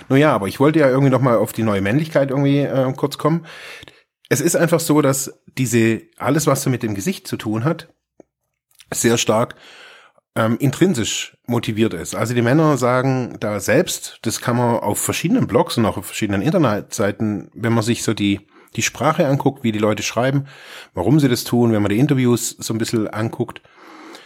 Naja, 0.07 0.33
aber 0.33 0.47
ich 0.47 0.59
wollte 0.59 0.79
ja 0.79 0.89
irgendwie 0.89 1.11
noch 1.11 1.21
mal 1.21 1.37
auf 1.37 1.53
die 1.53 1.63
neue 1.63 1.81
Männlichkeit 1.81 2.31
irgendwie 2.31 2.59
äh, 2.59 2.93
kurz 2.93 3.17
kommen. 3.17 3.45
Es 4.29 4.41
ist 4.41 4.55
einfach 4.55 4.79
so, 4.79 5.01
dass 5.01 5.41
diese, 5.57 6.01
alles 6.17 6.47
was 6.47 6.61
so 6.61 6.69
mit 6.69 6.83
dem 6.83 6.95
Gesicht 6.95 7.27
zu 7.27 7.37
tun 7.37 7.63
hat, 7.63 7.93
sehr 8.91 9.17
stark 9.17 9.55
ähm, 10.35 10.57
intrinsisch 10.59 11.37
motiviert 11.47 11.93
ist. 11.93 12.15
Also 12.15 12.33
die 12.33 12.41
Männer 12.41 12.77
sagen 12.77 13.37
da 13.39 13.59
selbst, 13.59 14.19
das 14.21 14.39
kann 14.41 14.55
man 14.55 14.77
auf 14.77 14.99
verschiedenen 14.99 15.47
Blogs 15.47 15.77
und 15.77 15.85
auch 15.85 15.97
auf 15.97 16.05
verschiedenen 16.05 16.41
Internetseiten, 16.41 17.49
wenn 17.53 17.73
man 17.73 17.83
sich 17.83 18.03
so 18.03 18.13
die, 18.13 18.47
die 18.75 18.81
Sprache 18.81 19.27
anguckt, 19.27 19.63
wie 19.63 19.71
die 19.71 19.79
Leute 19.79 20.03
schreiben, 20.03 20.45
warum 20.93 21.19
sie 21.19 21.27
das 21.27 21.43
tun, 21.43 21.71
wenn 21.71 21.81
man 21.81 21.89
die 21.89 21.99
Interviews 21.99 22.55
so 22.59 22.73
ein 22.73 22.77
bisschen 22.77 23.07
anguckt, 23.07 23.61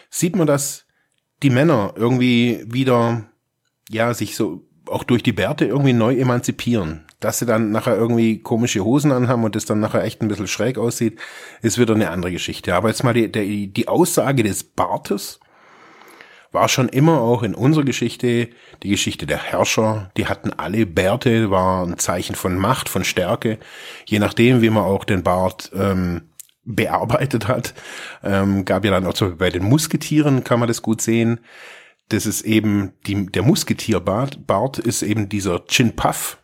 sieht 0.10 0.36
man, 0.36 0.48
dass 0.48 0.86
die 1.42 1.50
Männer 1.50 1.94
irgendwie 1.96 2.64
wieder, 2.68 3.26
ja, 3.90 4.14
sich 4.14 4.36
so 4.36 4.68
auch 4.88 5.04
durch 5.04 5.24
die 5.24 5.34
Bärte 5.34 5.66
irgendwie 5.66 5.94
neu 5.94 6.16
emanzipieren. 6.16 7.06
Dass 7.20 7.40
sie 7.40 7.46
dann 7.46 7.72
nachher 7.72 7.96
irgendwie 7.96 8.40
komische 8.40 8.84
Hosen 8.84 9.12
anhaben 9.12 9.44
und 9.44 9.56
das 9.56 9.66
dann 9.66 9.80
nachher 9.80 10.04
echt 10.04 10.22
ein 10.22 10.28
bisschen 10.28 10.48
schräg 10.48 10.78
aussieht, 10.78 11.20
ist 11.62 11.80
wieder 11.80 11.96
eine 11.96 12.10
andere 12.10 12.32
Geschichte. 12.32 12.76
Aber 12.76 12.90
jetzt 12.90 13.04
mal 13.04 13.14
die, 13.14 13.32
die, 13.32 13.68
die 13.68 13.88
Aussage 13.88 14.44
des 14.44 14.64
Bartes 14.64 15.40
war 16.52 16.70
schon 16.70 16.90
immer 16.90 17.22
auch 17.22 17.42
in 17.44 17.56
unserer 17.56 17.84
Geschichte 17.84 18.50
die 18.84 18.90
Geschichte 18.90 19.26
der 19.26 19.40
Herrscher. 19.40 20.12
Die 20.18 20.28
hatten 20.28 20.52
alle 20.54 20.86
Bärte, 20.86 21.50
war 21.50 21.86
ein 21.86 21.98
Zeichen 21.98 22.36
von 22.36 22.58
Macht, 22.58 22.90
von 22.90 23.04
Stärke. 23.04 23.58
Je 24.06 24.20
nachdem, 24.20 24.62
wie 24.62 24.70
man 24.70 24.84
auch 24.84 25.04
den 25.04 25.24
Bart 25.24 25.72
ähm, 25.74 26.30
bearbeitet 26.64 27.48
hat, 27.48 27.74
ähm, 28.24 28.66
gab 28.66 28.86
ja 28.86 28.92
dann 28.92 29.08
auch 29.08 29.16
so 29.16 29.36
bei 29.36 29.50
den 29.50 29.64
Musketieren 29.64 30.44
kann 30.44 30.60
man 30.60 30.68
das 30.68 30.82
gut 30.82 31.02
sehen 31.02 31.40
das 32.10 32.26
ist 32.26 32.42
eben 32.42 32.94
die, 33.08 33.26
der 33.28 33.44
Musketierbart 33.44 34.46
Bart 34.46 34.78
ist 34.78 35.02
eben 35.02 35.30
dieser 35.30 35.66
Chin 35.66 35.96
Puff, 35.96 36.38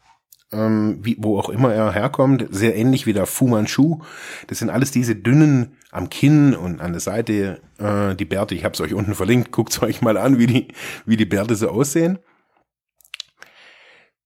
ähm, 0.51 0.99
wie, 1.01 1.17
wo 1.19 1.37
auch 1.37 1.49
immer 1.49 1.73
er 1.73 1.91
herkommt, 1.93 2.47
sehr 2.49 2.75
ähnlich 2.75 3.05
wie 3.05 3.13
der 3.13 3.25
Fu 3.25 3.47
Manchu. 3.47 3.99
Das 4.47 4.59
sind 4.59 4.69
alles 4.69 4.91
diese 4.91 5.15
dünnen 5.15 5.77
am 5.91 6.09
Kinn 6.09 6.55
und 6.55 6.81
an 6.81 6.93
der 6.93 7.01
Seite 7.01 7.61
äh, 7.77 8.15
die 8.15 8.25
Bärte. 8.25 8.55
Ich 8.55 8.63
habe 8.63 8.73
es 8.73 8.81
euch 8.81 8.93
unten 8.93 9.15
verlinkt. 9.15 9.51
Guckt 9.51 9.81
euch 9.83 10.01
mal 10.01 10.17
an, 10.17 10.39
wie 10.39 10.47
die 10.47 10.67
wie 11.05 11.17
die 11.17 11.25
Bärte 11.25 11.55
so 11.55 11.69
aussehen. 11.69 12.19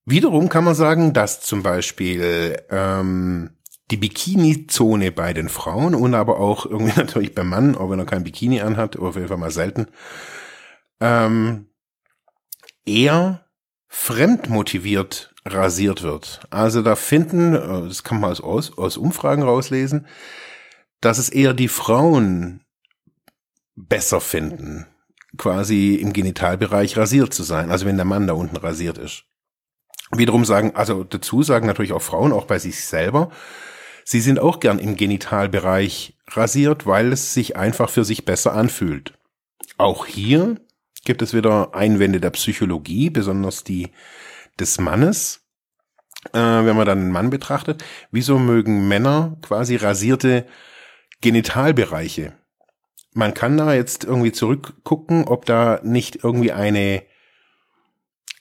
Wiederum 0.06 0.50
kann 0.50 0.66
man 0.66 0.76
sagen, 0.76 1.14
dass 1.14 1.42
zum 1.42 1.64
Beispiel 1.64 2.58
ähm, 2.70 3.52
die 3.92 3.98
Bikini-Zone 3.98 5.12
bei 5.12 5.34
den 5.34 5.50
Frauen 5.50 5.96
und 5.96 6.14
aber 6.14 6.40
auch 6.40 6.66
irgendwie 6.66 6.94
natürlich 6.98 7.34
beim 7.34 7.50
Mann, 7.50 7.76
auch 7.76 7.90
wenn 7.90 8.00
er 8.00 8.06
kein 8.06 8.24
Bikini 8.24 8.62
anhat, 8.62 8.98
auf 8.98 9.16
jeden 9.16 9.28
Fall 9.30 9.38
mal 9.38 9.52
selten, 9.52 9.88
ähm, 11.00 11.70
eher 12.86 13.46
fremdmotiviert 13.88 15.34
rasiert 15.46 16.04
wird. 16.04 16.42
Also 16.50 16.82
da 16.82 16.96
finden, 16.96 17.54
äh, 17.54 17.88
das 17.88 18.04
kann 18.04 18.20
man 18.20 18.32
aus, 18.32 18.78
aus 18.78 18.98
Umfragen 18.98 19.44
rauslesen, 19.44 20.08
dass 21.02 21.18
es 21.18 21.30
eher 21.30 21.54
die 21.54 21.68
Frauen 21.68 22.62
besser 23.76 24.22
finden, 24.22 24.88
quasi 25.38 25.96
im 25.96 26.14
Genitalbereich 26.14 26.98
rasiert 26.98 27.34
zu 27.34 27.44
sein. 27.44 27.72
Also 27.72 27.86
wenn 27.86 27.98
der 27.98 28.06
Mann 28.06 28.28
da 28.28 28.34
unten 28.34 28.58
rasiert 28.58 28.98
ist. 28.98 29.26
Wiederum 30.12 30.46
sagen, 30.46 30.76
also 30.76 31.04
dazu 31.04 31.44
sagen 31.44 31.66
natürlich 31.66 31.94
auch 31.94 32.02
Frauen, 32.02 32.34
auch 32.34 32.46
bei 32.46 32.60
sich 32.60 32.86
selber, 32.86 33.32
sie 34.06 34.22
sind 34.22 34.40
auch 34.40 34.60
gern 34.60 34.80
im 34.80 34.96
Genitalbereich 34.96 36.18
rasiert, 36.28 36.86
weil 36.86 37.12
es 37.12 37.34
sich 37.34 37.58
einfach 37.58 37.90
für 37.90 38.06
sich 38.06 38.24
besser 38.24 38.54
anfühlt. 38.54 39.14
Auch 39.78 40.06
hier 40.06 40.58
gibt 41.04 41.22
es 41.22 41.34
wieder 41.34 41.76
Einwände 41.76 42.20
der 42.20 42.32
Psychologie, 42.32 43.10
besonders 43.10 43.64
die 43.64 43.92
des 44.60 44.80
Mannes. 44.80 45.42
Äh, 46.32 46.40
wenn 46.40 46.78
man 46.78 46.86
dann 46.86 47.00
einen 47.00 47.12
Mann 47.12 47.30
betrachtet, 47.30 47.84
wieso 48.12 48.40
mögen 48.40 48.88
Männer 48.88 49.38
quasi 49.42 49.76
rasierte 49.76 50.46
Genitalbereiche? 51.22 52.34
Man 53.14 53.34
kann 53.34 53.58
da 53.58 53.74
jetzt 53.74 54.06
irgendwie 54.06 54.32
zurückgucken, 54.32 55.26
ob 55.26 55.46
da 55.46 55.82
nicht 55.84 56.24
irgendwie 56.24 56.52
eine, 56.52 57.04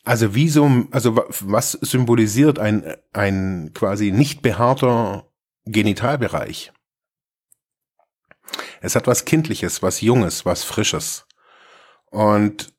also 0.04 0.35
wieso, 0.35 0.71
also 0.92 1.16
was 1.40 1.73
symbolisiert 1.73 2.59
ein, 2.59 2.95
ein 3.12 3.73
quasi 3.75 4.12
nicht 4.12 4.42
behaarter 4.42 5.26
Genitalbereich? 5.64 6.73
Es 8.81 8.97
hat 8.97 9.07
was 9.07 9.25
Kindliches, 9.25 9.83
was 9.83 10.00
Junges, 10.00 10.47
was 10.47 10.64
Frisches. 10.64 11.26
Und 12.12 12.75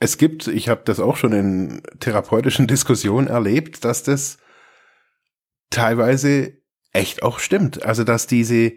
es 0.00 0.16
gibt, 0.18 0.48
ich 0.48 0.68
habe 0.68 0.82
das 0.84 0.98
auch 0.98 1.16
schon 1.16 1.32
in 1.32 1.82
therapeutischen 2.00 2.66
Diskussionen 2.66 3.28
erlebt, 3.28 3.84
dass 3.84 4.02
das 4.02 4.38
teilweise 5.70 6.54
echt 6.92 7.22
auch 7.22 7.38
stimmt. 7.38 7.84
Also 7.84 8.02
dass 8.02 8.26
diese, 8.26 8.72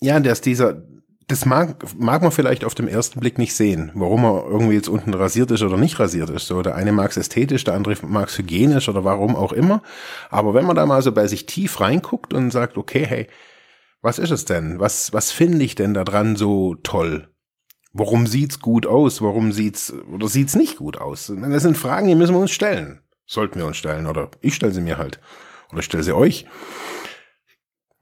ja, 0.00 0.20
dass 0.20 0.40
dieser, 0.40 0.82
das 1.26 1.44
mag, 1.44 1.84
mag 1.98 2.22
man 2.22 2.30
vielleicht 2.30 2.64
auf 2.64 2.76
dem 2.76 2.86
ersten 2.86 3.18
Blick 3.18 3.38
nicht 3.38 3.54
sehen, 3.54 3.90
warum 3.94 4.24
er 4.24 4.46
irgendwie 4.46 4.74
jetzt 4.74 4.88
unten 4.88 5.14
rasiert 5.14 5.50
ist 5.50 5.62
oder 5.62 5.76
nicht 5.76 5.98
rasiert 5.98 6.30
ist. 6.30 6.46
So, 6.46 6.62
der 6.62 6.76
eine 6.76 6.92
mag 6.92 7.10
es 7.10 7.16
ästhetisch, 7.16 7.64
der 7.64 7.74
andere 7.74 7.96
mag 8.06 8.28
es 8.28 8.38
hygienisch 8.38 8.88
oder 8.88 9.04
warum 9.04 9.34
auch 9.34 9.52
immer. 9.52 9.82
Aber 10.30 10.54
wenn 10.54 10.66
man 10.66 10.76
da 10.76 10.86
mal 10.86 11.02
so 11.02 11.10
bei 11.10 11.26
sich 11.26 11.46
tief 11.46 11.80
reinguckt 11.80 12.34
und 12.34 12.52
sagt, 12.52 12.76
okay, 12.76 13.04
hey, 13.04 13.26
was 14.00 14.18
ist 14.20 14.30
es 14.30 14.44
denn? 14.44 14.78
Was, 14.78 15.12
was 15.12 15.32
finde 15.32 15.64
ich 15.64 15.74
denn 15.74 15.94
da 15.94 16.04
dran 16.04 16.36
so 16.36 16.76
toll? 16.76 17.31
Warum 17.92 18.26
sieht's 18.26 18.60
gut 18.60 18.86
aus? 18.86 19.20
Warum 19.20 19.52
sieht's 19.52 19.92
oder 19.92 20.28
sieht's 20.28 20.54
nicht 20.54 20.78
gut 20.78 20.98
aus? 20.98 21.26
Das 21.34 21.62
sind 21.62 21.76
Fragen, 21.76 22.08
die 22.08 22.14
müssen 22.14 22.34
wir 22.34 22.40
uns 22.40 22.50
stellen. 22.50 23.00
Sollten 23.26 23.58
wir 23.58 23.66
uns 23.66 23.76
stellen 23.76 24.06
oder 24.06 24.30
ich 24.40 24.54
stelle 24.54 24.72
sie 24.72 24.80
mir 24.80 24.98
halt 24.98 25.20
oder 25.72 25.82
stelle 25.82 26.02
sie 26.02 26.14
euch. 26.14 26.46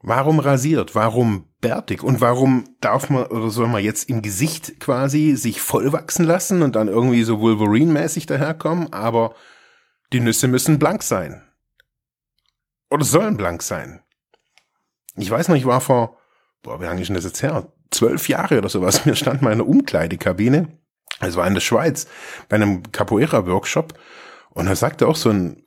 Warum 0.03 0.39
rasiert? 0.39 0.95
Warum 0.95 1.45
bärtig? 1.61 2.03
Und 2.03 2.21
warum 2.21 2.75
darf 2.81 3.09
man 3.09 3.25
oder 3.25 3.49
soll 3.49 3.67
man 3.67 3.83
jetzt 3.83 4.09
im 4.09 4.21
Gesicht 4.21 4.79
quasi 4.79 5.35
sich 5.35 5.61
voll 5.61 5.91
wachsen 5.93 6.25
lassen 6.25 6.63
und 6.63 6.75
dann 6.75 6.87
irgendwie 6.87 7.23
so 7.23 7.39
Wolverine-mäßig 7.39 8.25
daherkommen? 8.25 8.91
Aber 8.91 9.35
die 10.11 10.19
Nüsse 10.19 10.47
müssen 10.47 10.79
blank 10.79 11.03
sein. 11.03 11.43
Oder 12.89 13.05
sollen 13.05 13.37
blank 13.37 13.61
sein. 13.61 14.01
Ich 15.15 15.29
weiß 15.29 15.49
noch, 15.49 15.55
ich 15.55 15.65
war 15.65 15.81
vor, 15.81 16.17
boah, 16.63 16.81
wie 16.81 16.85
lange 16.85 17.01
ist 17.01 17.07
denn 17.07 17.15
das 17.15 17.25
jetzt 17.25 17.43
her? 17.43 17.71
Zwölf 17.91 18.27
Jahre 18.29 18.57
oder 18.57 18.69
sowas. 18.69 19.05
Mir 19.05 19.15
stand 19.15 19.41
mal 19.41 19.51
eine 19.51 19.63
Umkleidekabine. 19.63 20.67
Es 21.19 21.35
war 21.35 21.45
in 21.45 21.53
der 21.53 21.61
Schweiz 21.61 22.07
bei 22.49 22.55
einem 22.55 22.91
Capoeira-Workshop. 22.91 23.93
Und 24.49 24.65
da 24.65 24.75
sagte 24.75 25.07
auch 25.07 25.15
so 25.15 25.29
ein, 25.29 25.63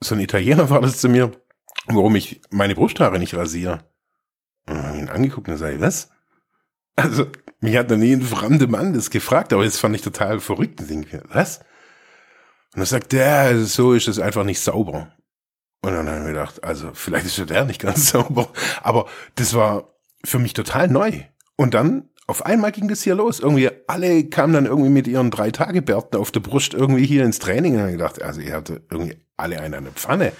so 0.00 0.14
ein 0.14 0.20
Italiener 0.20 0.70
war 0.70 0.80
das 0.80 0.98
zu 0.98 1.08
mir, 1.08 1.32
warum 1.86 2.14
ich 2.16 2.40
meine 2.50 2.74
Brusthaare 2.74 3.18
nicht 3.18 3.34
rasiere. 3.34 3.84
Und 4.68 4.76
dann 4.76 4.86
habe 4.86 4.98
ihn 4.98 5.08
angeguckt 5.08 5.48
und 5.48 5.56
sage, 5.56 5.80
was? 5.80 6.10
Also, 6.96 7.26
mich 7.60 7.76
hat 7.76 7.90
noch 7.90 7.96
nie 7.96 8.12
ein 8.12 8.22
fremder 8.22 8.66
Mann 8.66 8.92
das 8.92 9.10
gefragt, 9.10 9.52
aber 9.52 9.64
das 9.64 9.78
fand 9.78 9.96
ich 9.96 10.02
total 10.02 10.40
verrückt. 10.40 10.80
Und 10.80 10.90
denke, 10.90 11.22
was? 11.28 11.60
Und 12.74 12.82
er 12.82 12.86
sagt, 12.86 13.12
ja, 13.12 13.56
so 13.64 13.94
ist 13.94 14.08
es 14.08 14.18
einfach 14.18 14.44
nicht 14.44 14.60
sauber. 14.60 15.12
Und 15.80 15.92
dann 15.92 16.08
habe 16.08 16.18
ich 16.18 16.24
mir 16.24 16.32
gedacht, 16.32 16.64
also 16.64 16.90
vielleicht 16.92 17.26
ist 17.26 17.50
der 17.50 17.64
nicht 17.64 17.80
ganz 17.80 18.10
sauber, 18.10 18.52
aber 18.82 19.06
das 19.36 19.54
war 19.54 19.94
für 20.24 20.38
mich 20.38 20.52
total 20.52 20.88
neu. 20.88 21.22
Und 21.58 21.74
dann 21.74 22.08
auf 22.28 22.46
einmal 22.46 22.70
ging 22.70 22.88
das 22.88 23.02
hier 23.02 23.16
los. 23.16 23.40
Irgendwie 23.40 23.68
alle 23.88 24.24
kamen 24.24 24.52
dann 24.52 24.66
irgendwie 24.66 24.90
mit 24.90 25.08
ihren 25.08 25.30
drei 25.30 25.50
Tage 25.50 25.82
Bärten 25.82 26.16
auf 26.16 26.30
der 26.30 26.40
Brust 26.40 26.72
irgendwie 26.72 27.04
hier 27.04 27.24
ins 27.24 27.40
Training 27.40 27.74
und 27.74 27.80
haben 27.80 27.92
gedacht, 27.92 28.22
also 28.22 28.40
ihr 28.40 28.54
hatte 28.54 28.82
irgendwie 28.90 29.16
alle 29.36 29.60
eine 29.60 29.82
Pfanne. 29.90 30.32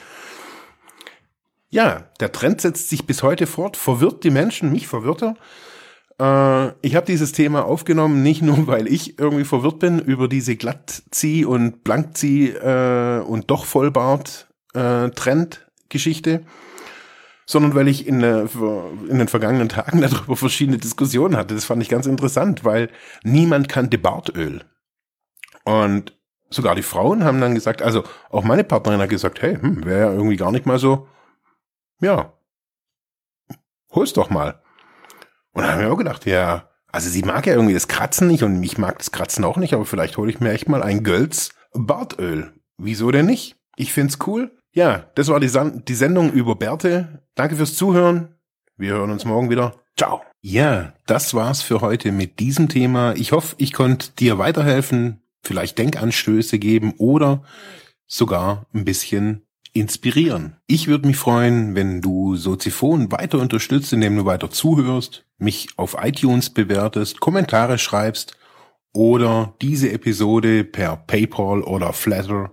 Ja, 1.71 2.05
der 2.21 2.31
Trend 2.31 2.61
setzt 2.61 2.89
sich 2.89 3.05
bis 3.05 3.23
heute 3.23 3.47
fort, 3.47 3.77
verwirrt 3.77 4.23
die 4.23 4.31
Menschen, 4.31 4.71
mich 4.71 4.87
verwirrt 4.87 5.23
er. 5.23 5.35
Äh, 6.21 6.73
ich 6.83 6.95
habe 6.95 7.07
dieses 7.07 7.33
Thema 7.33 7.65
aufgenommen, 7.65 8.23
nicht 8.23 8.43
nur, 8.43 8.69
weil 8.69 8.87
ich 8.87 9.19
irgendwie 9.19 9.45
verwirrt 9.45 9.81
bin 9.81 9.99
über 9.99 10.29
diese 10.29 10.55
Glattzieh- 10.57 11.45
und 11.45 11.83
Blankzieh- 11.85 12.55
äh, 12.55 13.23
und 13.23 13.51
doch 13.51 13.65
Vollbart 13.65 14.47
äh, 14.75 15.11
sondern 17.49 17.75
weil 17.75 17.89
ich 17.89 18.07
in, 18.07 18.23
äh, 18.23 18.43
in 19.09 19.19
den 19.19 19.27
vergangenen 19.27 19.71
Tagen 19.71 20.01
darüber 20.03 20.37
verschiedene 20.37 20.77
Diskussionen 20.77 21.37
hatte. 21.37 21.55
Das 21.55 21.65
fand 21.65 21.83
ich 21.83 21.89
ganz 21.89 22.07
interessant, 22.07 22.63
weil 22.63 22.91
niemand 23.23 23.71
kannte 23.71 23.97
Bartöl. 23.97 24.65
Und 25.65 26.15
sogar 26.51 26.75
die 26.75 26.83
Frauen 26.83 27.25
haben 27.25 27.41
dann 27.41 27.55
gesagt, 27.55 27.81
also 27.81 28.05
auch 28.29 28.45
meine 28.45 28.65
Partnerin 28.65 29.01
hat 29.01 29.09
gesagt, 29.09 29.41
hey, 29.41 29.57
hm, 29.57 29.87
wäre 29.87 30.01
ja 30.01 30.13
irgendwie 30.13 30.37
gar 30.37 30.53
nicht 30.53 30.67
mal 30.67 30.79
so, 30.79 31.09
ja, 32.01 32.35
hol's 33.93 34.13
doch 34.13 34.29
mal. 34.29 34.63
Und 35.53 35.63
dann 35.63 35.73
haben 35.73 35.81
wir 35.81 35.93
auch 35.93 35.97
gedacht, 35.97 36.27
ja, 36.27 36.69
also 36.93 37.09
sie 37.09 37.23
mag 37.23 37.47
ja 37.47 37.55
irgendwie 37.55 37.75
das 37.75 37.89
Kratzen 37.89 38.29
nicht 38.29 38.43
und 38.43 38.63
ich 38.63 38.77
mag 38.77 38.99
das 38.99 39.11
Kratzen 39.11 39.45
auch 39.45 39.57
nicht, 39.57 39.73
aber 39.73 39.87
vielleicht 39.87 40.19
hole 40.19 40.31
ich 40.31 40.41
mir 40.41 40.53
echt 40.53 40.69
mal 40.69 40.83
ein 40.83 41.03
Gölz 41.03 41.51
Bartöl. 41.73 42.53
Wieso 42.77 43.11
denn 43.11 43.27
nicht? 43.27 43.57
Ich 43.77 43.95
find's 43.95 44.19
cool. 44.27 44.58
Ja, 44.79 45.07
das 45.17 45.27
war 45.27 45.41
die, 45.41 45.49
San 45.49 45.83
die 45.89 45.95
Sendung 45.97 46.31
über 46.31 46.55
Bärte. 46.55 47.25
Danke 47.35 47.57
fürs 47.57 47.75
Zuhören. 47.75 48.37
Wir 48.77 48.93
hören 48.93 49.11
uns 49.11 49.25
morgen 49.25 49.51
wieder. 49.51 49.75
Ciao. 49.97 50.23
Ja, 50.41 50.93
das 51.05 51.35
war's 51.35 51.63
für 51.63 51.81
heute 51.81 52.13
mit 52.13 52.39
diesem 52.39 52.69
Thema. 52.69 53.13
Ich 53.17 53.33
hoffe, 53.33 53.57
ich 53.59 53.73
konnte 53.73 54.13
dir 54.21 54.39
weiterhelfen, 54.39 55.21
vielleicht 55.43 55.79
Denkanstöße 55.79 56.61
geben 56.61 56.95
oder 56.97 57.43
sogar 58.07 58.67
ein 58.73 58.85
bisschen 58.85 59.43
inspirieren. 59.73 60.59
Ich 60.69 60.87
würde 60.87 61.09
mich 61.09 61.17
freuen, 61.17 61.75
wenn 61.75 62.01
du 62.01 62.37
Soziphon 62.37 63.11
weiter 63.11 63.41
unterstützt, 63.41 63.93
indem 63.93 64.15
du 64.15 64.27
weiter 64.27 64.49
zuhörst, 64.49 65.25
mich 65.39 65.71
auf 65.77 65.97
iTunes 66.01 66.51
bewertest, 66.51 67.19
Kommentare 67.19 67.79
schreibst 67.79 68.39
oder 68.93 69.55
diese 69.61 69.91
Episode 69.91 70.63
per 70.63 70.99
PayPal 70.99 71.63
oder 71.63 71.93
Flatter 71.93 72.53